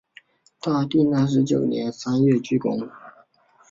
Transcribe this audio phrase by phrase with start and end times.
[0.59, 2.89] 大定二十九年三月竣工。